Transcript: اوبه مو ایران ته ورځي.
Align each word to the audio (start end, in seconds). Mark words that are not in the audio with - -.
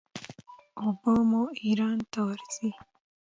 اوبه 0.81 1.13
مو 1.29 1.43
ایران 1.65 1.97
ته 2.11 2.19
ورځي. 2.27 2.69